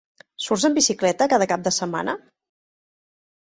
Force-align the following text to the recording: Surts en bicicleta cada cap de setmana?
Surts 0.45 0.65
en 0.69 0.77
bicicleta 0.77 1.29
cada 1.35 1.49
cap 1.53 1.67
de 1.69 1.77
setmana? 1.79 2.19